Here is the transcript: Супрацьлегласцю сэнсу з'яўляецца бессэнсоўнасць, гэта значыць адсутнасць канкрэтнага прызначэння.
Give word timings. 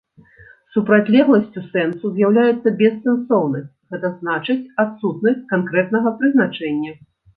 Супрацьлегласцю 0.75 1.61
сэнсу 1.75 2.05
з'яўляецца 2.15 2.73
бессэнсоўнасць, 2.79 3.69
гэта 3.97 4.07
значыць 4.23 4.59
адсутнасць 4.85 5.47
канкрэтнага 5.53 6.09
прызначэння. 6.23 6.91